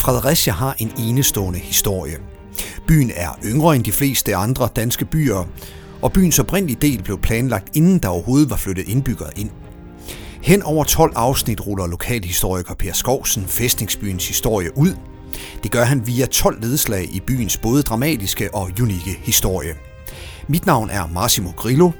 Fredericia 0.00 0.52
har 0.52 0.76
en 0.78 0.92
enestående 0.98 1.58
historie. 1.58 2.16
Byen 2.86 3.10
er 3.14 3.38
yngre 3.44 3.76
end 3.76 3.84
de 3.84 3.92
fleste 3.92 4.36
andre 4.36 4.68
danske 4.76 5.04
byer, 5.04 5.48
og 6.02 6.12
byens 6.12 6.38
oprindelige 6.38 6.78
del 6.80 7.02
blev 7.02 7.18
planlagt 7.18 7.76
inden 7.76 7.98
der 7.98 8.08
overhovedet 8.08 8.50
var 8.50 8.56
flyttet 8.56 8.88
indbyggere 8.88 9.30
ind. 9.36 9.50
Hen 10.42 10.62
over 10.62 10.84
12 10.84 11.12
afsnit 11.16 11.66
ruller 11.66 11.86
lokalhistoriker 11.86 12.74
Per 12.74 12.92
Skovsen 12.92 13.44
fæstningsbyens 13.46 14.28
historie 14.28 14.78
ud. 14.78 14.94
Det 15.62 15.70
gør 15.70 15.84
han 15.84 16.06
via 16.06 16.26
12 16.26 16.60
nedslag 16.60 17.04
i 17.14 17.20
byens 17.20 17.56
både 17.56 17.82
dramatiske 17.82 18.54
og 18.54 18.70
unikke 18.82 19.18
historie. 19.22 19.74
Mit 20.48 20.66
navn 20.66 20.90
er 20.90 21.06
Massimo 21.06 21.50
Grillo. 21.56 21.90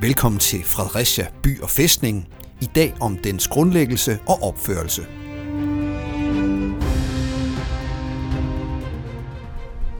Velkommen 0.00 0.38
til 0.38 0.64
Fredericia 0.64 1.26
By 1.42 1.60
og 1.60 1.70
Fæstning. 1.70 2.28
I 2.60 2.68
dag 2.74 2.94
om 3.00 3.16
dens 3.16 3.48
grundlæggelse 3.48 4.18
og 4.26 4.42
opførelse. 4.42 5.02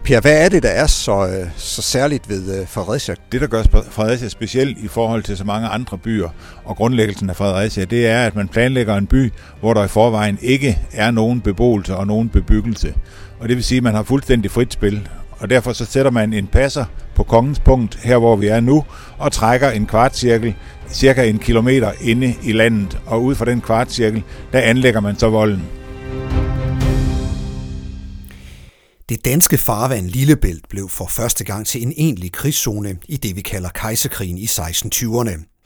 Per, 0.04 0.20
hvad 0.20 0.44
er 0.44 0.48
det, 0.48 0.62
der 0.62 0.68
er 0.68 0.86
så, 0.86 1.26
øh, 1.26 1.46
så 1.56 1.82
særligt 1.82 2.28
ved 2.28 2.60
øh, 2.60 2.68
Fredericia? 2.68 3.14
Det, 3.32 3.40
der 3.40 3.46
gør 3.46 3.62
Fredericia 3.90 4.28
specielt 4.28 4.78
i 4.78 4.88
forhold 4.88 5.22
til 5.22 5.36
så 5.36 5.44
mange 5.44 5.68
andre 5.68 5.98
byer 5.98 6.28
og 6.64 6.76
grundlæggelsen 6.76 7.30
af 7.30 7.36
Fredericia, 7.36 7.84
det 7.84 8.06
er, 8.06 8.26
at 8.26 8.36
man 8.36 8.48
planlægger 8.48 8.96
en 8.96 9.06
by, 9.06 9.32
hvor 9.60 9.74
der 9.74 9.84
i 9.84 9.88
forvejen 9.88 10.38
ikke 10.42 10.78
er 10.92 11.10
nogen 11.10 11.40
beboelse 11.40 11.96
og 11.96 12.06
nogen 12.06 12.28
bebyggelse. 12.28 12.94
Og 13.40 13.48
det 13.48 13.56
vil 13.56 13.64
sige, 13.64 13.76
at 13.76 13.82
man 13.82 13.94
har 13.94 14.02
fuldstændig 14.02 14.50
frit 14.50 14.72
spil. 14.72 15.08
Og 15.30 15.50
derfor 15.50 15.72
så 15.72 15.84
sætter 15.84 16.10
man 16.10 16.32
en 16.32 16.46
passer 16.46 16.84
på 17.14 17.22
kongens 17.22 17.58
punkt, 17.58 17.98
her 18.02 18.18
hvor 18.18 18.36
vi 18.36 18.46
er 18.46 18.60
nu, 18.60 18.84
og 19.18 19.32
trækker 19.32 19.70
en 19.70 19.86
kvartcirkel 19.86 20.54
cirka 20.90 21.28
en 21.28 21.38
kilometer 21.38 21.90
inde 22.00 22.34
i 22.42 22.52
landet. 22.52 22.98
Og 23.06 23.22
ud 23.22 23.34
fra 23.34 23.44
den 23.44 23.60
kvartcirkel, 23.60 24.22
der 24.52 24.58
anlægger 24.58 25.00
man 25.00 25.18
så 25.18 25.28
volden. 25.28 25.62
Det 29.08 29.24
danske 29.24 29.58
farvand 29.58 30.06
Lillebælt 30.06 30.68
blev 30.68 30.88
for 30.88 31.06
første 31.06 31.44
gang 31.44 31.66
til 31.66 31.82
en 31.82 31.92
egentlig 31.96 32.32
krigszone 32.32 32.98
i 33.08 33.16
det, 33.16 33.36
vi 33.36 33.40
kalder 33.40 33.68
kejserkrigen 33.68 34.38
i 34.38 34.44
1620'erne. 34.44 35.64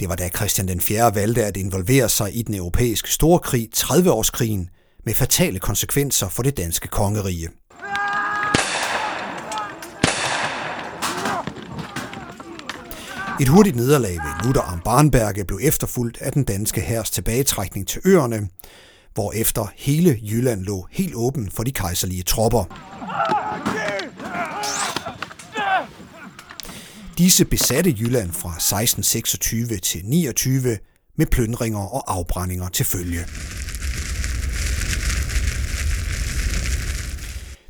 Det 0.00 0.08
var 0.08 0.16
da 0.16 0.28
Christian 0.28 0.68
den 0.68 0.80
4. 0.80 1.14
valgte 1.14 1.44
at 1.44 1.56
involvere 1.56 2.08
sig 2.08 2.36
i 2.36 2.42
den 2.42 2.54
europæiske 2.54 3.10
storkrig, 3.10 3.68
30-årskrigen, 3.76 4.68
med 5.04 5.14
fatale 5.14 5.58
konsekvenser 5.58 6.28
for 6.28 6.42
det 6.42 6.56
danske 6.56 6.88
kongerige. 6.88 7.48
Et 13.40 13.48
hurtigt 13.48 13.76
nederlag 13.76 14.12
ved 14.12 14.44
Luther 14.44 14.62
am 14.62 14.80
Barnberge 14.84 15.44
blev 15.44 15.58
efterfulgt 15.62 16.18
af 16.20 16.32
den 16.32 16.44
danske 16.44 16.80
hærs 16.80 17.10
tilbagetrækning 17.10 17.88
til 17.88 18.00
øerne, 18.04 18.48
efter 19.34 19.72
hele 19.76 20.20
Jylland 20.22 20.62
lå 20.62 20.86
helt 20.90 21.14
åben 21.14 21.50
for 21.50 21.62
de 21.62 21.72
kejserlige 21.72 22.22
tropper. 22.22 22.64
Disse 27.18 27.44
besatte 27.44 27.90
Jylland 27.90 28.32
fra 28.32 28.48
1626 28.48 29.78
til 29.78 30.00
29 30.04 30.78
med 31.18 31.26
plyndringer 31.26 31.78
og 31.78 32.14
afbrændinger 32.14 32.68
til 32.68 32.86
følge. 32.86 33.20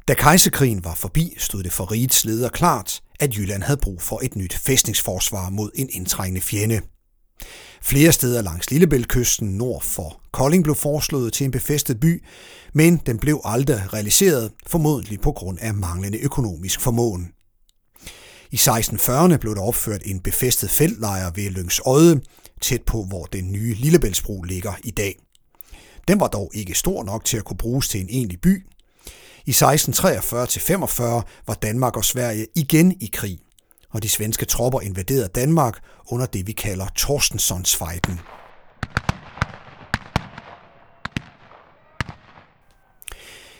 Da 0.08 0.14
kejserkrigen 0.14 0.84
var 0.84 0.94
forbi, 0.94 1.34
stod 1.38 1.62
det 1.62 1.72
for 1.72 1.92
rigets 1.92 2.24
leder 2.24 2.48
klart, 2.48 3.00
at 3.20 3.36
Jylland 3.36 3.62
havde 3.62 3.80
brug 3.82 4.02
for 4.02 4.20
et 4.22 4.36
nyt 4.36 4.54
fæstningsforsvar 4.54 5.50
mod 5.50 5.70
en 5.74 5.88
indtrængende 5.92 6.40
fjende. 6.40 6.80
Flere 7.82 8.12
steder 8.12 8.42
langs 8.42 8.70
Lillebæltkysten 8.70 9.48
nord 9.48 9.82
for 9.82 10.20
Kolding 10.32 10.64
blev 10.64 10.74
foreslået 10.74 11.32
til 11.32 11.44
en 11.44 11.50
befæstet 11.50 12.00
by, 12.00 12.24
men 12.72 13.00
den 13.06 13.18
blev 13.18 13.40
aldrig 13.44 13.92
realiseret, 13.92 14.52
formodentlig 14.66 15.20
på 15.20 15.32
grund 15.32 15.58
af 15.60 15.74
manglende 15.74 16.18
økonomisk 16.18 16.80
formåen. 16.80 17.32
I 18.50 18.56
1640'erne 18.56 19.36
blev 19.36 19.54
der 19.54 19.62
opført 19.62 20.02
en 20.04 20.20
befæstet 20.20 20.70
feltlejr 20.70 21.30
ved 21.34 21.50
Lyngs 21.50 21.80
tæt 22.60 22.82
på 22.82 23.02
hvor 23.02 23.24
den 23.24 23.52
nye 23.52 23.74
Lillebæltsbro 23.74 24.42
ligger 24.42 24.72
i 24.84 24.90
dag. 24.90 25.18
Den 26.08 26.20
var 26.20 26.28
dog 26.28 26.50
ikke 26.54 26.74
stor 26.74 27.04
nok 27.04 27.24
til 27.24 27.36
at 27.36 27.44
kunne 27.44 27.56
bruges 27.56 27.88
til 27.88 28.00
en 28.00 28.08
egentlig 28.10 28.40
by. 28.40 28.66
I 29.46 29.50
1643-45 29.50 31.02
var 31.46 31.54
Danmark 31.62 31.96
og 31.96 32.04
Sverige 32.04 32.46
igen 32.54 32.92
i 33.00 33.10
krig, 33.12 33.38
og 33.96 34.02
de 34.02 34.08
svenske 34.08 34.44
tropper 34.44 34.80
invaderede 34.80 35.28
Danmark 35.28 35.78
under 36.06 36.26
det, 36.26 36.46
vi 36.46 36.52
kalder 36.52 36.86
Torstensonsfejden. 36.96 38.20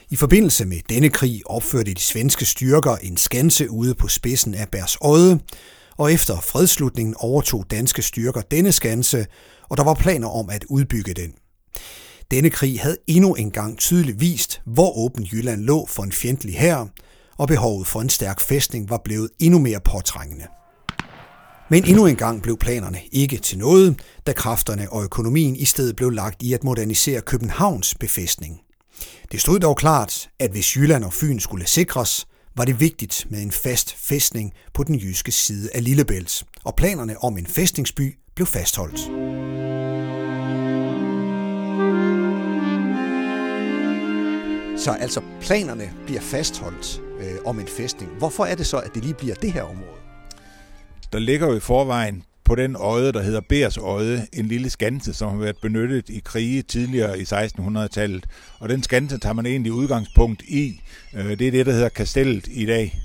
I 0.09 0.15
forbindelse 0.15 0.65
med 0.65 0.77
denne 0.89 1.09
krig 1.09 1.41
opførte 1.45 1.93
de 1.93 2.01
svenske 2.01 2.45
styrker 2.45 2.95
en 2.95 3.17
skanse 3.17 3.69
ude 3.69 3.95
på 3.95 4.07
spidsen 4.07 4.53
af 4.53 4.69
Bærs 4.69 4.97
Odde, 5.01 5.39
og 5.97 6.13
efter 6.13 6.39
fredslutningen 6.39 7.15
overtog 7.17 7.65
danske 7.71 8.01
styrker 8.01 8.41
denne 8.41 8.71
skanse, 8.71 9.25
og 9.69 9.77
der 9.77 9.83
var 9.83 9.93
planer 9.93 10.27
om 10.27 10.49
at 10.49 10.65
udbygge 10.69 11.13
den. 11.13 11.33
Denne 12.31 12.49
krig 12.49 12.81
havde 12.81 12.97
endnu 13.07 13.33
engang 13.33 13.77
tydeligt 13.77 14.19
vist, 14.19 14.61
hvor 14.65 14.97
åben 14.97 15.23
Jylland 15.31 15.61
lå 15.61 15.85
for 15.85 16.03
en 16.03 16.11
fjendtlig 16.11 16.55
hær, 16.55 16.87
og 17.37 17.47
behovet 17.47 17.87
for 17.87 18.01
en 18.01 18.09
stærk 18.09 18.39
fæstning 18.39 18.89
var 18.89 19.01
blevet 19.03 19.29
endnu 19.39 19.59
mere 19.59 19.79
påtrængende. 19.79 20.47
Men 21.69 21.85
endnu 21.85 22.05
engang 22.05 22.41
blev 22.41 22.57
planerne 22.57 22.99
ikke 23.11 23.37
til 23.37 23.57
noget, 23.57 23.99
da 24.27 24.33
kræfterne 24.33 24.91
og 24.91 25.03
økonomien 25.03 25.55
i 25.55 25.65
stedet 25.65 25.95
blev 25.95 26.09
lagt 26.09 26.43
i 26.43 26.53
at 26.53 26.63
modernisere 26.63 27.21
Københavns 27.21 27.95
befæstning. 27.95 28.59
Det 29.31 29.41
stod 29.41 29.59
dog 29.59 29.77
klart, 29.77 30.29
at 30.39 30.51
hvis 30.51 30.75
Jylland 30.75 31.03
og 31.03 31.13
Fyn 31.13 31.39
skulle 31.39 31.67
sikres, 31.67 32.27
var 32.55 32.65
det 32.65 32.79
vigtigt 32.79 33.27
med 33.29 33.41
en 33.41 33.51
fast 33.51 33.95
fæstning 33.95 34.53
på 34.73 34.83
den 34.83 34.95
jyske 34.95 35.31
side 35.31 35.69
af 35.73 35.83
Lillebælt, 35.83 36.43
og 36.63 36.75
planerne 36.75 37.23
om 37.23 37.37
en 37.37 37.45
fæstningsby 37.47 38.17
blev 38.35 38.45
fastholdt. 38.45 38.99
Så 44.79 44.91
altså 44.91 45.21
planerne 45.41 45.93
bliver 46.05 46.21
fastholdt 46.21 47.01
øh, 47.19 47.35
om 47.45 47.59
en 47.59 47.67
fæstning. 47.67 48.11
Hvorfor 48.17 48.45
er 48.45 48.55
det 48.55 48.65
så, 48.65 48.77
at 48.77 48.91
det 48.93 49.03
lige 49.03 49.13
bliver 49.13 49.35
det 49.35 49.51
her 49.51 49.63
område? 49.63 49.99
Der 51.11 51.19
ligger 51.19 51.47
jo 51.47 51.55
i 51.55 51.59
forvejen 51.59 52.23
på 52.47 52.55
den 52.55 52.75
øje, 52.75 53.11
der 53.11 53.21
hedder 53.21 53.41
Bers 53.49 53.77
øje, 53.77 54.27
en 54.33 54.45
lille 54.45 54.69
skanse, 54.69 55.13
som 55.13 55.29
har 55.29 55.37
været 55.37 55.57
benyttet 55.61 56.09
i 56.09 56.21
krige 56.25 56.61
tidligere 56.61 57.19
i 57.19 57.23
1600-tallet. 57.23 58.25
Og 58.59 58.69
den 58.69 58.83
skanse 58.83 59.17
tager 59.17 59.33
man 59.33 59.45
egentlig 59.45 59.71
udgangspunkt 59.71 60.41
i. 60.41 60.81
Øh, 61.13 61.39
det 61.39 61.47
er 61.47 61.51
det, 61.51 61.65
der 61.65 61.71
hedder 61.71 61.89
kastellet 61.89 62.47
i 62.47 62.65
dag. 62.65 62.99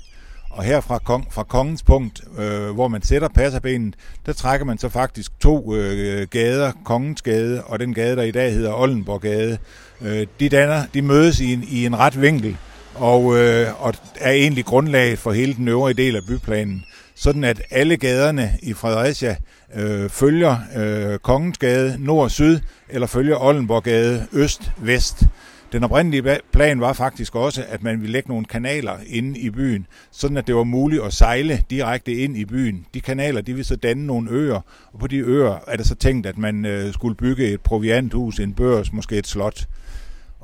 Og 0.49 0.63
her 0.63 0.81
fra, 0.81 0.97
kong, 0.97 1.27
fra 1.31 1.43
kongens 1.43 1.83
punkt, 1.83 2.21
øh, 2.37 2.69
hvor 2.69 2.87
man 2.87 3.01
sætter 3.01 3.27
passerbenet, 3.27 3.95
der 4.25 4.33
trækker 4.33 4.65
man 4.65 4.77
så 4.77 4.89
faktisk 4.89 5.39
to 5.39 5.75
øh, 5.75 6.27
gader, 6.27 6.71
kongens 6.85 7.21
gade 7.21 7.63
og 7.63 7.79
den 7.79 7.93
gade, 7.93 8.15
der 8.15 8.23
i 8.23 8.31
dag 8.31 8.53
hedder 8.53 8.73
Oldenborggade. 8.73 9.57
Øh, 10.01 10.27
de, 10.39 10.49
danner, 10.49 10.83
de 10.93 11.01
mødes 11.01 11.39
i 11.39 11.53
en, 11.53 11.63
i 11.69 11.85
en 11.85 11.99
ret 11.99 12.21
vinkel, 12.21 12.57
og, 12.95 13.37
øh, 13.37 13.83
og 13.83 13.93
er 14.15 14.31
egentlig 14.31 14.65
grundlaget 14.65 15.19
for 15.19 15.31
hele 15.31 15.53
den 15.53 15.67
øvrige 15.67 15.93
del 15.93 16.15
af 16.15 16.21
byplanen. 16.27 16.83
Sådan 17.15 17.43
at 17.43 17.61
alle 17.71 17.97
gaderne 17.97 18.51
i 18.61 18.73
Fredericia 18.73 19.35
øh, 19.75 20.09
følger 20.09 20.57
øh, 20.75 21.19
Kongensgade 21.19 21.95
nord-syd, 21.99 22.59
eller 22.89 23.07
følger 23.07 23.43
Oldenborggade 23.43 24.27
øst-vest. 24.33 25.23
Den 25.71 25.83
oprindelige 25.83 26.39
plan 26.51 26.81
var 26.81 26.93
faktisk 26.93 27.35
også, 27.35 27.63
at 27.69 27.83
man 27.83 28.01
ville 28.01 28.11
lægge 28.11 28.29
nogle 28.29 28.45
kanaler 28.45 28.97
inde 29.07 29.39
i 29.39 29.49
byen, 29.49 29.87
sådan 30.11 30.37
at 30.37 30.47
det 30.47 30.55
var 30.55 30.63
muligt 30.63 31.03
at 31.03 31.13
sejle 31.13 31.63
direkte 31.69 32.13
ind 32.13 32.37
i 32.37 32.45
byen. 32.45 32.85
De 32.93 33.01
kanaler, 33.01 33.41
de 33.41 33.53
ville 33.53 33.65
så 33.65 33.75
danne 33.75 34.05
nogle 34.05 34.31
øer, 34.31 34.61
og 34.93 34.99
på 34.99 35.07
de 35.07 35.17
øer 35.17 35.63
er 35.67 35.77
det 35.77 35.87
så 35.87 35.95
tænkt, 35.95 36.27
at 36.27 36.37
man 36.37 36.65
øh, 36.65 36.93
skulle 36.93 37.15
bygge 37.15 37.47
et 37.47 37.61
provianthus, 37.61 38.39
en 38.39 38.53
børs, 38.53 38.93
måske 38.93 39.17
et 39.17 39.27
slot. 39.27 39.67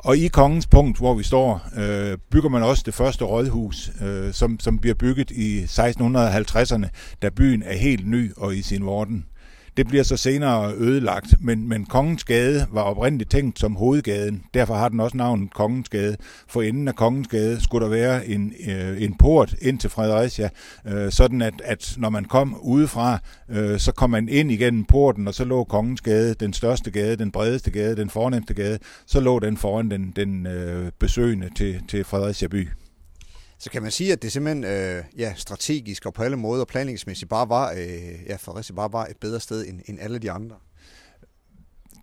Og 0.03 0.17
i 0.17 0.27
Kongens 0.27 0.67
Punkt, 0.67 0.97
hvor 0.97 1.13
vi 1.13 1.23
står, 1.23 1.61
øh, 1.77 2.17
bygger 2.31 2.49
man 2.49 2.63
også 2.63 2.83
det 2.85 2.93
første 2.93 3.25
rådhus, 3.25 3.91
øh, 4.01 4.33
som, 4.33 4.59
som 4.59 4.79
bliver 4.79 4.93
bygget 4.93 5.31
i 5.31 5.63
1650'erne, 5.63 6.87
da 7.21 7.29
byen 7.29 7.63
er 7.63 7.77
helt 7.77 8.07
ny 8.07 8.33
og 8.37 8.55
i 8.55 8.61
sin 8.61 8.85
vorden. 8.85 9.25
Det 9.79 9.87
bliver 9.87 10.03
så 10.03 10.17
senere 10.17 10.73
ødelagt, 10.77 11.33
men, 11.41 11.69
men 11.69 11.85
Kongens 11.85 12.23
Gade 12.23 12.67
var 12.71 12.81
oprindeligt 12.81 13.31
tænkt 13.31 13.59
som 13.59 13.75
hovedgaden. 13.75 14.43
Derfor 14.53 14.75
har 14.75 14.89
den 14.89 14.99
også 14.99 15.17
navnet 15.17 15.53
Kongens 15.53 15.89
Gade. 15.89 16.17
For 16.47 16.61
enden 16.61 16.87
af 16.87 16.95
Kongens 16.95 17.27
Gade 17.27 17.63
skulle 17.63 17.85
der 17.85 17.91
være 17.91 18.27
en, 18.27 18.53
øh, 18.69 19.01
en 19.01 19.17
port 19.17 19.55
ind 19.61 19.79
til 19.79 19.89
Fredericia, 19.89 20.49
øh, 20.87 21.11
sådan 21.11 21.41
at, 21.41 21.53
at 21.63 21.93
når 21.97 22.09
man 22.09 22.25
kom 22.25 22.59
udefra, 22.61 23.19
øh, 23.49 23.79
så 23.79 23.91
kom 23.91 24.09
man 24.09 24.29
ind 24.29 24.51
igennem 24.51 24.85
porten, 24.85 25.27
og 25.27 25.33
så 25.33 25.45
lå 25.45 25.63
Kongens 25.63 26.01
Gade, 26.01 26.33
den 26.33 26.53
største 26.53 26.91
gade, 26.91 27.15
den 27.15 27.31
bredeste 27.31 27.71
gade, 27.71 27.95
den 27.95 28.09
fornemste 28.09 28.53
gade, 28.53 28.79
så 29.05 29.19
lå 29.19 29.39
den 29.39 29.57
foran 29.57 29.91
den, 29.91 30.13
den 30.15 30.47
øh, 30.47 30.91
besøgende 30.99 31.49
til, 31.55 31.81
til 31.87 32.03
Fredericia 32.03 32.47
by. 32.47 32.67
Så 33.59 33.69
kan 33.69 33.81
man 33.81 33.91
sige, 33.91 34.13
at 34.13 34.21
det 34.21 34.31
simpelthen 34.31 34.63
øh, 34.63 35.03
ja, 35.17 35.33
strategisk 35.35 36.05
og 36.05 36.13
på 36.13 36.23
alle 36.23 36.37
måder 36.37 36.65
planlægningsmæssigt 36.65 37.29
bare 37.29 37.49
var, 37.49 37.71
øh, 37.71 38.25
ja, 38.27 38.35
Fredericia 38.35 38.75
bare 38.75 38.93
var 38.93 39.05
et 39.05 39.17
bedre 39.17 39.39
sted 39.39 39.67
end, 39.67 39.81
end 39.85 39.99
alle 40.01 40.19
de 40.19 40.31
andre? 40.31 40.55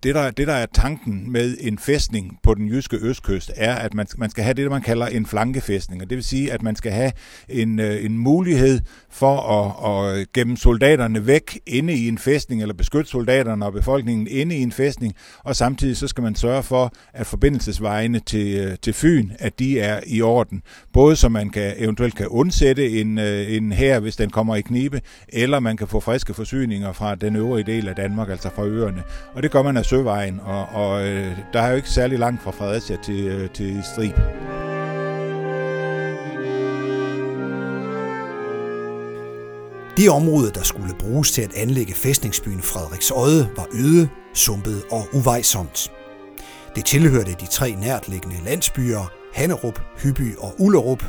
Det, 0.03 0.15
der, 0.15 0.31
det, 0.31 0.47
der 0.47 0.53
er 0.53 0.65
tanken 0.73 1.31
med 1.31 1.57
en 1.59 1.79
fæstning 1.79 2.39
på 2.43 2.53
den 2.53 2.67
jyske 2.67 2.97
østkyst, 3.01 3.51
er, 3.55 3.75
at 3.75 3.93
man, 3.93 4.07
man 4.17 4.29
skal 4.29 4.43
have 4.43 4.53
det, 4.53 4.71
man 4.71 4.81
kalder 4.81 5.07
en 5.07 5.25
flankefæstning. 5.25 6.01
Og 6.01 6.09
det 6.09 6.15
vil 6.15 6.23
sige, 6.23 6.53
at 6.53 6.61
man 6.63 6.75
skal 6.75 6.91
have 6.91 7.11
en, 7.49 7.79
øh, 7.79 8.05
en 8.05 8.17
mulighed 8.17 8.79
for 9.09 9.37
at, 9.39 10.19
at 10.19 10.33
gemme 10.33 10.57
soldaterne 10.57 11.27
væk 11.27 11.59
inde 11.65 11.93
i 11.93 12.07
en 12.07 12.17
fæstning, 12.17 12.61
eller 12.61 12.73
beskytte 12.73 13.09
soldaterne 13.09 13.65
og 13.65 13.73
befolkningen 13.73 14.27
inde 14.27 14.55
i 14.55 14.61
en 14.61 14.71
fæstning, 14.71 15.13
og 15.43 15.55
samtidig 15.55 15.97
så 15.97 16.07
skal 16.07 16.23
man 16.23 16.35
sørge 16.35 16.63
for, 16.63 16.93
at 17.13 17.25
forbindelsesvejene 17.25 18.19
til, 18.19 18.57
øh, 18.57 18.77
til 18.81 18.93
Fyn, 18.93 19.29
at 19.39 19.59
de 19.59 19.79
er 19.79 19.99
i 20.07 20.21
orden. 20.21 20.61
Både 20.93 21.15
så 21.15 21.29
man 21.29 21.49
kan 21.49 21.73
eventuelt 21.77 22.15
kan 22.15 22.27
undsætte 22.27 23.01
en, 23.01 23.17
øh, 23.17 23.51
en 23.51 23.71
her, 23.71 23.99
hvis 23.99 24.15
den 24.15 24.29
kommer 24.29 24.55
i 24.55 24.61
knibe, 24.61 25.01
eller 25.29 25.59
man 25.59 25.77
kan 25.77 25.87
få 25.87 25.99
friske 25.99 26.33
forsyninger 26.33 26.93
fra 26.93 27.15
den 27.15 27.35
øvrige 27.35 27.65
del 27.65 27.87
af 27.87 27.95
Danmark, 27.95 28.29
altså 28.29 28.49
fra 28.55 28.65
øerne. 28.65 29.03
Og 29.33 29.43
det 29.43 29.51
gør 29.51 29.61
man 29.61 29.77
af 29.77 29.85
søvejen, 29.89 30.39
og, 30.43 30.65
og 30.65 31.07
øh, 31.07 31.37
der 31.53 31.61
er 31.61 31.69
jo 31.69 31.75
ikke 31.75 31.89
særlig 31.89 32.19
langt 32.19 32.43
fra 32.43 32.51
Fredericia 32.51 32.97
til, 33.03 33.27
øh, 33.27 33.49
til 33.49 33.83
Strib. 33.83 34.15
Det 39.97 40.09
område, 40.09 40.51
der 40.51 40.63
skulle 40.63 40.95
bruges 40.99 41.31
til 41.31 41.41
at 41.41 41.53
anlægge 41.55 41.93
fæstningsbyen 41.93 42.61
Frederiksøde, 42.61 43.49
var 43.55 43.67
øde, 43.73 44.09
sumpet 44.33 44.83
og 44.91 45.07
uvejsomt. 45.13 45.91
Det 46.75 46.85
tilhørte 46.85 47.31
de 47.31 47.45
tre 47.45 47.71
nærtliggende 47.71 48.37
landsbyer, 48.45 49.11
Hannerup, 49.33 49.81
Hyby 50.03 50.35
og 50.37 50.55
Ullerup. 50.59 51.03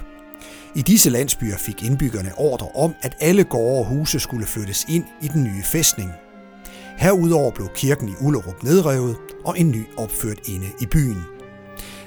I 0.74 0.82
disse 0.82 1.10
landsbyer 1.10 1.56
fik 1.56 1.82
indbyggerne 1.82 2.32
ordre 2.36 2.69
om, 2.74 2.94
at 3.02 3.16
alle 3.20 3.44
gårde 3.44 3.78
og 3.78 3.86
huse 3.86 4.20
skulle 4.20 4.46
flyttes 4.46 4.86
ind 4.88 5.04
i 5.22 5.28
den 5.28 5.44
nye 5.44 5.62
fæstning. 5.62 6.10
Herudover 6.98 7.50
blev 7.50 7.68
kirken 7.74 8.08
i 8.08 8.12
Ullerup 8.20 8.62
nedrevet 8.62 9.16
og 9.44 9.60
en 9.60 9.70
ny 9.70 9.86
opført 9.96 10.38
inde 10.48 10.66
i 10.80 10.86
byen. 10.86 11.22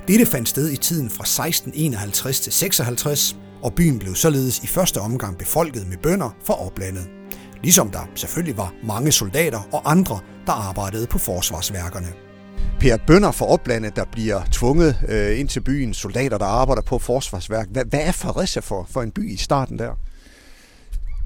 Dette 0.08 0.26
fandt 0.26 0.50
sted 0.50 0.72
i 0.72 0.78
tiden 0.78 1.10
fra 1.10 1.24
1651 1.24 2.40
til 2.40 2.54
56, 2.54 3.36
og 3.62 3.74
byen 3.74 4.00
blev 4.00 4.16
således 4.16 4.60
i 4.60 4.68
første 4.68 4.98
omgang 4.98 5.38
befolket 5.38 5.88
med 5.88 5.98
bønder 5.98 6.36
fra 6.46 6.66
oplandet. 6.66 7.10
Ligesom 7.64 7.90
der 7.90 8.10
selvfølgelig 8.16 8.58
var 8.58 8.74
mange 8.84 9.12
soldater 9.12 9.68
og 9.74 9.92
andre, 9.92 10.20
der 10.46 10.52
arbejdede 10.52 11.08
på 11.08 11.18
forsvarsværkerne. 11.18 12.14
Per 12.80 12.98
Bønder 13.08 13.32
fra 13.32 13.46
oplandet, 13.46 13.96
der 13.96 14.06
bliver 14.12 14.42
tvunget 14.52 14.96
øh, 15.10 15.40
ind 15.40 15.48
til 15.48 15.64
byen, 15.64 15.94
soldater, 15.94 16.38
der 16.38 16.46
arbejder 16.46 16.82
på 16.82 17.00
forsvarsværk. 17.00 17.68
Hvad, 17.70 17.86
hvad 17.86 18.00
er 18.04 18.12
Fredericia 18.12 18.62
for, 18.62 18.88
for 18.90 19.02
en 19.02 19.12
by 19.12 19.34
i 19.34 19.38
starten 19.38 19.80
der? 19.80 19.92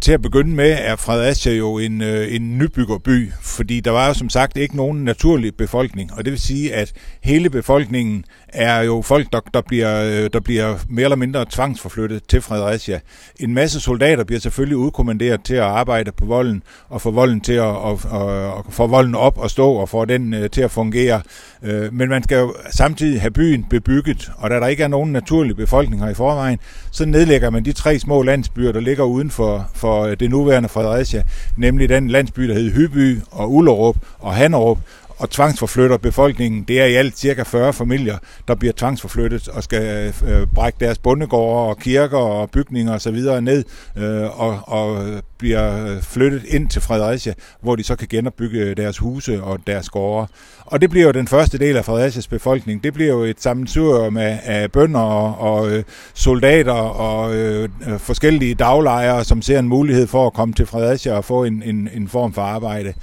Til 0.01 0.12
at 0.12 0.21
begynde 0.21 0.56
med 0.56 0.77
er 0.80 0.95
Fredericia 0.95 1.53
jo 1.53 1.77
en, 1.77 2.01
øh, 2.01 2.36
en 2.36 2.57
nybyggerby, 2.57 3.31
fordi 3.42 3.80
der 3.80 3.92
var 3.92 4.07
jo 4.07 4.13
som 4.13 4.30
sagt 4.30 4.57
ikke 4.57 4.75
nogen 4.75 5.03
naturlig 5.03 5.56
befolkning, 5.56 6.13
og 6.13 6.25
det 6.25 6.31
vil 6.31 6.39
sige, 6.39 6.74
at 6.74 6.94
hele 7.24 7.50
befolkningen 7.50 8.25
er 8.47 8.81
jo 8.81 9.01
folk, 9.01 9.27
der, 9.33 9.39
der, 9.53 9.62
bliver, 9.62 10.03
øh, 10.03 10.30
der 10.33 10.39
bliver 10.39 10.77
mere 10.89 11.03
eller 11.03 11.15
mindre 11.15 11.45
tvangsforflyttet 11.50 12.21
til 12.27 12.42
Fredericia. 12.42 13.00
En 13.39 13.53
masse 13.53 13.80
soldater 13.80 14.24
bliver 14.24 14.39
selvfølgelig 14.39 14.77
udkommanderet 14.77 15.44
til 15.44 15.56
at 15.56 15.63
arbejde 15.63 16.12
på 16.12 16.25
volden, 16.25 16.63
og 16.89 17.01
få 17.01 17.12
volden 17.12 17.41
til 17.41 17.53
at, 17.53 17.62
og, 17.62 18.00
og, 18.09 18.53
og 18.53 18.65
få 18.69 18.88
volden 18.88 19.15
op 19.15 19.38
og 19.38 19.51
stå, 19.51 19.71
og 19.71 19.89
få 19.89 20.06
den 20.06 20.33
øh, 20.33 20.50
til 20.50 20.62
at 20.62 20.71
fungere. 20.71 21.21
Øh, 21.63 21.94
men 21.94 22.09
man 22.09 22.24
skal 22.24 22.38
jo 22.38 22.56
samtidig 22.71 23.21
have 23.21 23.31
byen 23.31 23.63
bebygget, 23.69 24.31
og 24.38 24.50
da 24.50 24.56
der 24.56 24.68
ikke 24.68 24.83
er 24.83 24.88
nogen 24.88 25.12
naturlig 25.12 25.56
befolkning 25.56 26.03
her 26.03 26.09
i 26.09 26.13
forvejen, 26.13 26.59
så 26.91 27.06
nedlægger 27.06 27.50
man 27.50 27.65
de 27.65 27.71
tre 27.74 28.00
små 28.00 28.21
landsbyer, 28.21 28.71
der 28.71 28.80
ligger 28.80 29.03
uden 29.03 29.31
for, 29.31 29.69
for 29.75 29.85
for 29.86 30.04
øh, 30.04 30.18
det 30.20 30.30
nuværende 30.30 30.70
Fredericia, 30.70 31.24
nemlig 31.58 31.90
den 31.90 32.08
landsby, 32.08 32.48
der 32.50 32.54
hed 32.54 32.72
Hyby 32.72 33.20
og 33.32 33.54
Ullerup 33.54 33.96
og 34.20 34.34
Handerup, 34.34 34.78
og 35.17 35.29
tvangsforflytter 35.29 35.97
befolkningen. 35.97 36.63
Det 36.63 36.81
er 36.81 36.85
i 36.85 36.94
alt 36.94 37.17
cirka 37.17 37.44
40 37.44 37.73
familier, 37.73 38.17
der 38.47 38.56
bliver 38.56 38.73
tvangsforflyttet 38.77 39.47
og 39.47 39.63
skal 39.63 40.13
øh, 40.27 40.47
brække 40.56 40.77
deres 40.79 40.97
bondegårde 40.97 41.69
og 41.69 41.77
kirker 41.77 42.17
og 42.17 42.50
bygninger 42.50 42.94
osv. 42.94 43.17
ned 43.41 43.63
øh, 43.97 44.39
og, 44.41 44.59
og 44.63 45.07
bliver 45.38 45.85
øh, 45.88 46.01
flyttet 46.01 46.44
ind 46.47 46.69
til 46.69 46.81
Fredericia, 46.81 47.33
hvor 47.62 47.75
de 47.75 47.83
så 47.83 47.95
kan 47.95 48.07
genopbygge 48.07 48.75
deres 48.75 48.97
huse 48.97 49.44
og 49.44 49.59
deres 49.67 49.89
gårde. 49.89 50.27
Og 50.65 50.81
det 50.81 50.89
bliver 50.89 51.06
jo 51.06 51.12
den 51.12 51.27
første 51.27 51.57
del 51.57 51.77
af 51.77 51.85
Fredericias 51.85 52.27
befolkning. 52.27 52.83
Det 52.83 52.94
bliver 52.94 53.13
jo 53.13 53.23
et 53.23 53.41
sammensurium 53.41 54.13
med 54.13 54.38
af 54.44 54.71
bønder 54.71 55.00
og, 55.00 55.53
og 55.53 55.71
øh, 55.71 55.83
soldater 56.13 56.73
og 56.73 57.35
øh, 57.35 57.69
øh, 57.88 58.00
forskellige 58.00 58.56
daglejere, 58.56 59.23
som 59.23 59.41
ser 59.41 59.59
en 59.59 59.67
mulighed 59.67 60.07
for 60.07 60.27
at 60.27 60.33
komme 60.33 60.53
til 60.53 60.65
Fredericia 60.65 61.13
og 61.13 61.25
få 61.25 61.44
en, 61.44 61.63
en, 61.63 61.89
en 61.94 62.07
form 62.07 62.33
for 62.33 62.41
arbejde. 62.41 62.94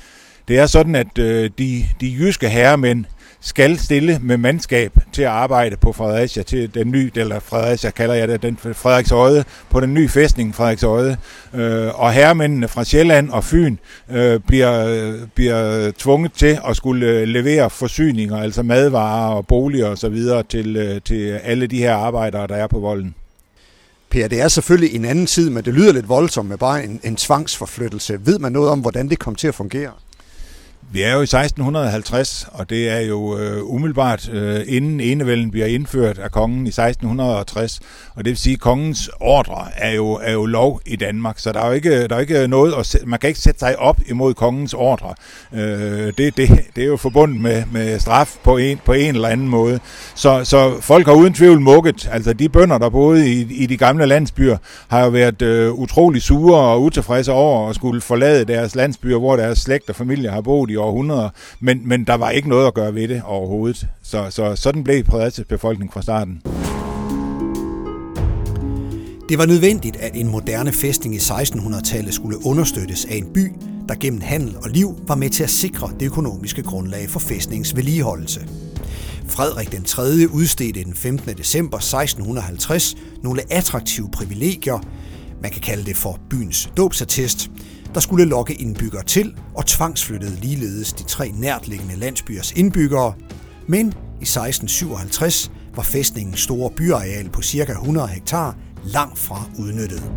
Det 0.53 0.61
er 0.61 0.67
sådan, 0.67 0.95
at 0.95 1.19
øh, 1.19 1.51
de, 1.59 1.85
de 2.01 2.17
jyske 2.19 2.49
herremænd 2.49 3.05
skal 3.41 3.79
stille 3.79 4.19
med 4.23 4.37
mandskab 4.37 4.93
til 5.13 5.23
at 5.23 5.29
arbejde 5.29 5.77
på 5.77 5.93
Fredericia, 5.93 6.43
til 6.43 6.75
den 6.75 6.91
nye, 6.91 7.11
eller 7.15 7.41
Fredericia 7.41 7.91
kalder 7.91 8.15
jeg 8.15 8.29
det, 8.29 8.43
den 8.43 8.57
Frederiksøde, 8.57 9.45
på 9.71 9.81
den 9.81 9.95
nye 9.95 10.09
fæstning 10.09 10.55
Frederiksøde. 10.55 11.17
Øh, 11.55 12.01
og 12.01 12.13
herremændene 12.13 12.69
fra 12.69 12.85
Sjælland 12.85 13.31
og 13.31 13.45
Fyn 13.45 13.77
øh, 14.11 14.41
bliver, 14.41 15.15
bliver 15.35 15.91
tvunget 15.99 16.33
til 16.33 16.59
at 16.69 16.77
skulle 16.77 17.07
øh, 17.07 17.29
levere 17.29 17.71
forsyninger, 17.71 18.37
altså 18.37 18.63
madvarer 18.63 19.35
og 19.35 19.47
boliger 19.47 19.87
osv. 19.87 20.17
Til, 20.49 20.77
øh, 20.77 21.01
til 21.05 21.31
alle 21.31 21.67
de 21.67 21.79
her 21.79 21.95
arbejdere, 21.95 22.47
der 22.47 22.57
er 22.57 22.67
på 22.67 22.79
volden. 22.79 23.15
Per, 24.11 24.29
det 24.29 24.41
er 24.41 24.49
selvfølgelig 24.49 24.95
en 24.97 25.05
anden 25.05 25.27
tid, 25.27 25.51
men 25.51 25.65
det 25.65 25.75
lyder 25.75 25.93
lidt 25.93 26.09
voldsomt 26.09 26.49
med 26.49 26.59
bare 26.59 26.85
en, 26.85 27.01
en 27.05 27.17
tvangsforflyttelse. 27.17 28.19
Ved 28.27 28.39
man 28.39 28.53
noget 28.53 28.71
om, 28.71 28.81
hvordan 28.81 29.09
det 29.09 29.19
kom 29.19 29.35
til 29.35 29.49
at 29.49 29.55
fungere? 29.55 29.91
Vi 30.93 31.03
er 31.03 31.13
jo 31.13 31.21
i 31.21 31.23
1650, 31.23 32.49
og 32.53 32.71
det 32.71 32.89
er 32.89 33.01
jo 33.01 33.39
øh, 33.39 33.65
umiddelbart 33.65 34.29
øh, 34.33 34.61
inden 34.67 35.01
enevælden 35.01 35.51
bliver 35.51 35.67
indført 35.67 36.19
af 36.19 36.31
kongen 36.31 36.67
i 36.67 36.69
1660. 36.69 37.81
Og 38.15 38.25
det 38.25 38.31
vil 38.31 38.37
sige, 38.37 38.55
at 38.55 38.61
kongens 38.61 39.11
ordre 39.21 39.67
er 39.77 39.91
jo, 39.91 40.13
er 40.23 40.33
jo 40.33 40.47
lov 40.47 40.81
i 40.87 40.97
Danmark, 40.97 41.39
så 41.39 41.53
der 41.53 41.61
er 41.61 41.67
jo 41.67 41.73
ikke, 41.73 42.09
der 42.09 42.17
er 42.17 42.21
ikke 42.21 42.49
noget 42.49 42.75
at 42.79 42.97
man 43.07 43.19
kan 43.19 43.29
ikke 43.29 43.41
sætte 43.41 43.59
sig 43.59 43.79
op 43.79 44.01
imod 44.09 44.35
kongens 44.35 44.75
ordre. 44.75 45.15
Øh, 45.53 46.13
det, 46.19 46.37
det, 46.37 46.49
det 46.77 46.83
er 46.83 46.87
jo 46.87 46.97
forbundet 46.97 47.41
med, 47.41 47.63
med 47.73 47.99
straf 47.99 48.37
på 48.43 48.57
en, 48.57 48.81
på 48.85 48.93
en 48.93 49.15
eller 49.15 49.29
anden 49.29 49.49
måde. 49.49 49.81
Så, 50.15 50.45
så 50.45 50.81
folk 50.81 51.07
har 51.07 51.15
uden 51.15 51.35
tvivl 51.35 51.61
mukket. 51.61 52.09
Altså 52.13 52.33
de 52.33 52.49
bønder, 52.49 52.79
der 52.79 52.89
boede 52.89 53.33
i, 53.33 53.47
i 53.51 53.67
de 53.67 53.77
gamle 53.77 54.07
landsbyer, 54.07 54.57
har 54.89 55.05
jo 55.05 55.09
været 55.09 55.43
øh, 55.43 55.73
utrolig 55.73 56.23
sure 56.23 56.61
og 56.61 56.83
utilfredse 56.83 57.33
over 57.33 57.69
at 57.69 57.75
skulle 57.75 58.01
forlade 58.01 58.45
deres 58.45 58.75
landsbyer, 58.75 59.19
hvor 59.19 59.37
deres 59.37 59.59
slægt 59.59 59.89
og 59.89 59.97
familie 59.97 60.31
har 60.31 60.41
boet 60.41 60.71
i 60.71 60.82
århundreder, 60.83 61.29
men, 61.61 61.89
men 61.89 62.05
der 62.05 62.15
var 62.15 62.31
ikke 62.31 62.49
noget 62.49 62.67
at 62.67 62.75
gøre 62.75 62.95
ved 62.95 63.09
det 63.09 63.23
overhovedet. 63.25 63.87
Så, 64.03 64.27
så 64.31 64.57
sådan 64.57 64.85
blev 64.85 65.05
Fredericis 65.05 65.45
befolkning 65.49 65.93
fra 65.93 66.03
starten. 66.03 66.43
Det 69.29 69.39
var 69.39 69.47
nødvendigt, 69.47 69.97
at 69.97 70.13
en 70.15 70.29
moderne 70.29 70.73
fæstning 70.73 71.15
i 71.15 71.19
1600-tallet 71.19 72.15
skulle 72.15 72.47
understøttes 72.47 73.05
af 73.05 73.15
en 73.15 73.33
by, 73.35 73.53
der 73.89 73.95
gennem 73.95 74.21
handel 74.21 74.57
og 74.57 74.71
liv 74.71 74.97
var 75.09 75.15
med 75.15 75.31
til 75.31 75.43
at 75.43 75.51
sikre 75.51 75.91
det 76.01 76.07
økonomiske 76.07 76.63
grundlag 76.63 77.11
for 77.11 77.21
fæstningens 77.21 77.77
vedligeholdelse. 77.77 78.41
Frederik 79.29 79.73
den 79.73 79.83
3. 79.83 80.03
udstedte 80.33 80.85
den 80.85 80.95
15. 80.95 81.37
december 81.37 81.77
1650 81.77 82.97
nogle 83.23 83.43
attraktive 83.51 84.09
privilegier, 84.13 84.79
man 85.43 85.51
kan 85.51 85.61
kalde 85.61 85.85
det 85.85 85.97
for 85.97 86.19
byens 86.31 86.71
dåbsattest, 86.77 87.51
der 87.95 88.01
skulle 88.01 88.25
lokke 88.25 88.55
indbyggere 88.55 89.05
til 89.05 89.35
og 89.55 89.67
tvangsflyttede 89.67 90.37
ligeledes 90.41 90.93
de 90.93 91.03
tre 91.03 91.31
nærtliggende 91.35 91.97
landsbyers 91.97 92.53
indbyggere. 92.53 93.15
Men 93.67 93.87
i 94.21 94.23
1657 94.23 95.51
var 95.77 95.83
fæstningens 95.83 96.41
store 96.41 96.71
byareal 96.71 97.29
på 97.29 97.43
ca. 97.43 97.73
100 97.73 98.09
hektar 98.09 98.57
langt 98.85 99.19
fra 99.19 99.45
udnyttet. 99.59 100.13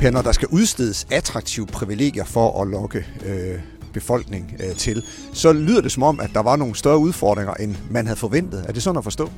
Per, 0.00 0.10
når 0.10 0.22
der 0.22 0.32
skal 0.32 0.48
udstedes 0.48 1.06
attraktive 1.10 1.66
privilegier 1.66 2.24
for 2.24 2.62
at 2.62 2.68
lokke 2.68 3.06
øh, 3.26 3.60
befolkning 3.92 4.54
øh, 4.60 4.76
til, 4.76 5.04
så 5.32 5.52
lyder 5.52 5.80
det 5.80 5.92
som 5.92 6.02
om, 6.02 6.20
at 6.20 6.30
der 6.34 6.40
var 6.40 6.56
nogle 6.56 6.74
større 6.74 6.98
udfordringer, 6.98 7.54
end 7.54 7.76
man 7.90 8.06
havde 8.06 8.18
forventet. 8.18 8.64
Er 8.68 8.72
det 8.72 8.82
sådan 8.82 8.98
at 8.98 9.04
forstå? 9.04 9.30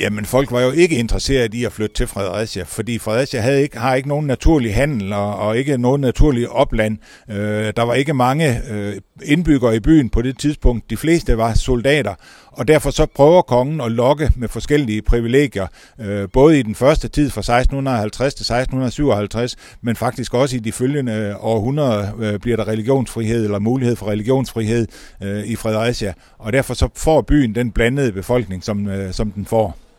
Jamen, 0.00 0.24
folk 0.24 0.52
var 0.52 0.60
jo 0.60 0.70
ikke 0.70 0.96
interesseret 0.96 1.54
i 1.54 1.64
at 1.64 1.72
flytte 1.72 1.94
til 1.94 2.06
Fredericia, 2.06 2.62
fordi 2.62 2.98
Fredericia 2.98 3.40
havde 3.40 3.62
ikke, 3.62 3.78
har 3.78 3.94
ikke 3.94 4.08
nogen 4.08 4.26
naturlig 4.26 4.74
handel 4.74 5.12
og, 5.12 5.36
og 5.36 5.58
ikke 5.58 5.78
nogen 5.78 6.00
naturlig 6.00 6.48
opland. 6.48 6.98
Øh, 7.30 7.72
der 7.76 7.82
var 7.82 7.94
ikke 7.94 8.14
mange 8.14 8.60
øh, 8.70 8.94
indbyggere 9.24 9.76
i 9.76 9.80
byen 9.80 10.08
på 10.08 10.22
det 10.22 10.38
tidspunkt. 10.38 10.90
De 10.90 10.96
fleste 10.96 11.38
var 11.38 11.54
soldater, 11.54 12.14
og 12.46 12.68
derfor 12.68 12.90
så 12.90 13.06
prøver 13.06 13.42
kongen 13.42 13.80
at 13.80 13.92
lokke 13.92 14.30
med 14.36 14.48
forskellige 14.48 15.02
privilegier, 15.02 15.66
øh, 16.00 16.28
både 16.32 16.58
i 16.58 16.62
den 16.62 16.74
første 16.74 17.08
tid 17.08 17.30
fra 17.30 17.40
1650 17.40 18.34
til 18.34 18.42
1657, 18.42 19.56
men 19.82 19.96
faktisk 19.96 20.34
også 20.34 20.56
i 20.56 20.60
de 20.60 20.72
følgende 20.72 21.36
århundreder 21.40 22.08
øh, 22.20 22.38
bliver 22.38 22.56
der 22.56 22.68
religionsfrihed 22.68 23.44
eller 23.44 23.58
mulighed 23.58 23.96
for 23.96 24.06
religionsfrihed 24.06 24.86
øh, 25.22 25.44
i 25.44 25.56
Fredericia, 25.56 26.12
og 26.38 26.52
derfor 26.52 26.74
så 26.74 26.88
får 26.96 27.20
byen 27.20 27.54
den 27.54 27.70
blandede 27.70 28.12
befolkning, 28.12 28.64
som, 28.64 28.88
øh, 28.88 29.12
som 29.12 29.30
den 29.30 29.46
får. 29.46 29.89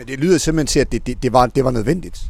Men 0.00 0.06
det 0.08 0.18
lyder 0.18 0.38
simpelthen 0.38 0.66
til, 0.66 0.80
at 0.80 0.92
det, 0.92 1.06
det, 1.06 1.22
det, 1.22 1.32
var, 1.32 1.46
det 1.46 1.64
var 1.64 1.70
nødvendigt. 1.70 2.20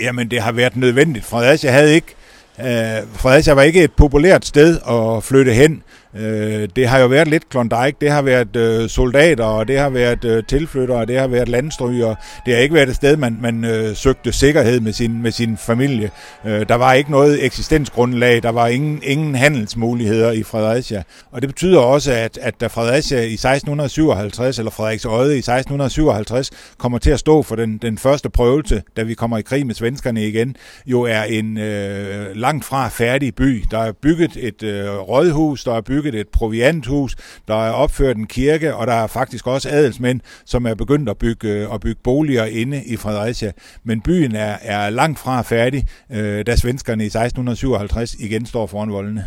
Jamen, 0.00 0.30
det 0.30 0.42
har 0.42 0.52
været 0.52 0.76
nødvendigt. 0.76 1.24
Fredericia 1.24 1.70
havde 1.70 1.94
ikke 1.94 2.14
øh, 2.60 2.66
Fredericia 3.14 3.54
var 3.54 3.62
ikke 3.62 3.84
et 3.84 3.92
populært 3.92 4.46
sted 4.46 4.80
at 4.88 5.24
flytte 5.24 5.52
hen. 5.52 5.82
Øh, 6.16 6.68
det 6.76 6.88
har 6.88 6.98
jo 6.98 7.06
været 7.06 7.28
lidt 7.28 7.48
Klondike, 7.48 7.96
det 8.00 8.10
har 8.10 8.22
været 8.22 8.56
øh, 8.56 8.88
soldater, 8.88 9.44
og 9.44 9.68
det 9.68 9.78
har 9.78 9.90
været 9.90 10.24
øh, 10.24 10.44
tilflyttere, 10.48 11.06
det 11.06 11.18
har 11.18 11.26
været 11.26 11.48
landstryger. 11.48 12.14
Det 12.46 12.54
har 12.54 12.60
ikke 12.60 12.74
været 12.74 12.88
et 12.88 12.96
sted, 12.96 13.16
man, 13.16 13.38
man 13.40 13.64
øh, 13.64 13.96
søgte 13.96 14.32
sikkerhed 14.32 14.80
med 14.80 14.92
sin, 14.92 15.22
med 15.22 15.32
sin 15.32 15.56
familie. 15.56 16.10
Øh, 16.46 16.68
der 16.68 16.74
var 16.74 16.92
ikke 16.92 17.10
noget 17.10 17.44
eksistensgrundlag, 17.44 18.42
der 18.42 18.50
var 18.50 18.66
ingen, 18.66 19.00
ingen 19.02 19.34
handelsmuligheder 19.34 20.32
i 20.32 20.42
Fredericia. 20.42 21.02
Og 21.32 21.42
det 21.42 21.48
betyder 21.48 21.78
også, 21.78 22.12
at, 22.12 22.38
at 22.42 22.60
da 22.60 22.66
Fredericia 22.66 23.18
i 23.18 23.34
1657, 23.34 24.58
eller 24.58 24.70
Frederiks 24.70 25.04
Øde 25.04 25.34
i 25.34 25.38
1657, 25.38 26.50
kommer 26.78 26.98
til 26.98 27.10
at 27.10 27.18
stå 27.18 27.42
for 27.42 27.56
den, 27.56 27.78
den 27.78 27.98
første 27.98 28.30
prøvelse, 28.30 28.82
da 28.96 29.02
vi 29.02 29.14
kommer 29.14 29.38
i 29.38 29.42
krig 29.42 29.66
med 29.66 29.74
svenskerne 29.74 30.26
igen, 30.28 30.56
jo 30.86 31.02
er 31.02 31.22
en 31.22 31.58
øh, 31.58 32.36
langt 32.36 32.64
fra 32.64 32.88
færdig 32.88 33.34
by. 33.34 33.64
Der 33.70 33.78
er 33.78 33.92
bygget 33.92 34.36
et 34.36 34.62
øh, 34.62 34.90
rådhus, 34.90 35.64
der 35.64 35.74
er 35.74 35.80
bygget 35.80 36.03
bygget 36.04 36.20
et 36.20 36.28
provianthus, 36.28 37.16
der 37.48 37.54
er 37.54 37.70
opført 37.70 38.16
en 38.16 38.26
kirke, 38.26 38.74
og 38.74 38.86
der 38.86 38.92
er 38.92 39.06
faktisk 39.06 39.46
også 39.46 39.68
adelsmænd, 39.68 40.20
som 40.44 40.66
er 40.66 40.74
begyndt 40.74 41.08
at 41.08 41.18
bygge, 41.18 41.48
at 41.74 41.80
bygge 41.80 42.00
boliger 42.04 42.44
inde 42.44 42.84
i 42.84 42.96
Fredericia. 42.96 43.52
Men 43.84 44.00
byen 44.00 44.34
er, 44.34 44.56
er 44.62 44.90
langt 44.90 45.18
fra 45.18 45.42
færdig, 45.42 45.86
øh, 46.10 46.46
da 46.46 46.56
svenskerne 46.56 47.04
i 47.04 47.06
1657 47.06 48.14
igen 48.14 48.46
står 48.46 48.66
foran 48.66 48.92
voldene. 48.92 49.24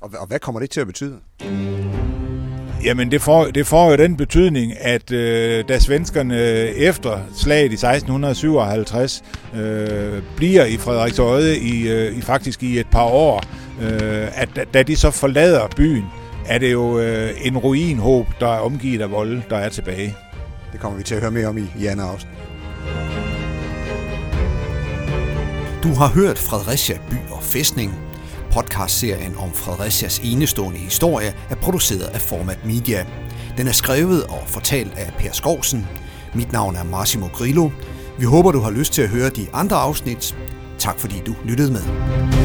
Og, 0.00 0.10
og 0.18 0.26
hvad 0.26 0.38
kommer 0.38 0.60
det 0.60 0.70
til 0.70 0.80
at 0.80 0.86
betyde? 0.86 1.16
Jamen 2.84 3.10
det 3.10 3.22
får, 3.22 3.44
det 3.44 3.66
får 3.66 3.90
jo 3.90 3.96
den 3.96 4.16
betydning, 4.16 4.72
at 4.80 5.12
øh, 5.12 5.64
da 5.68 5.78
svenskerne 5.78 6.38
efter 6.70 7.18
slaget 7.36 7.70
i 7.70 7.74
1657 7.74 9.24
øh, 9.56 10.22
bliver 10.36 10.64
i 10.64 10.76
Frederiksøde 10.76 11.58
i, 11.58 11.88
øh, 11.88 12.18
i 12.18 12.20
faktisk 12.20 12.62
i 12.62 12.78
et 12.78 12.86
par 12.86 13.04
år, 13.04 13.42
øh, 13.82 14.40
at 14.40 14.48
da 14.74 14.82
de 14.82 14.96
så 14.96 15.10
forlader 15.10 15.68
byen, 15.76 16.04
er 16.46 16.58
det 16.58 16.72
jo 16.72 16.98
øh, 16.98 17.30
en 17.42 17.58
ruinhåb, 17.58 18.26
der 18.40 18.48
er 18.48 18.58
omgivet 18.58 19.00
af 19.02 19.10
volde, 19.10 19.42
der 19.50 19.56
er 19.56 19.68
tilbage. 19.68 20.14
Det 20.72 20.80
kommer 20.80 20.98
vi 20.98 21.04
til 21.04 21.14
at 21.14 21.20
høre 21.20 21.30
mere 21.30 21.46
om 21.46 21.58
i, 21.58 21.64
i 21.78 21.86
andet 21.86 22.04
afsnit. 22.04 22.32
Du 25.82 25.94
har 25.94 26.08
hørt 26.08 26.38
Fredericia 26.38 26.98
by 27.10 27.14
og 27.30 27.42
fæstning. 27.42 28.05
Podcastserien 28.56 29.36
om 29.36 29.52
Fredericias 29.52 30.20
enestående 30.24 30.78
historie 30.78 31.34
er 31.50 31.54
produceret 31.54 32.06
af 32.06 32.20
Format 32.20 32.64
Media. 32.64 33.06
Den 33.56 33.68
er 33.68 33.72
skrevet 33.72 34.24
og 34.24 34.42
fortalt 34.46 34.98
af 34.98 35.12
Per 35.18 35.32
Skovsen. 35.32 35.86
Mit 36.34 36.52
navn 36.52 36.76
er 36.76 36.84
Massimo 36.84 37.26
Grillo. 37.26 37.70
Vi 38.18 38.24
håber, 38.24 38.52
du 38.52 38.60
har 38.60 38.70
lyst 38.70 38.92
til 38.92 39.02
at 39.02 39.08
høre 39.08 39.30
de 39.30 39.46
andre 39.52 39.76
afsnit. 39.76 40.36
Tak 40.78 40.98
fordi 40.98 41.22
du 41.26 41.34
lyttede 41.44 41.72
med. 41.72 42.35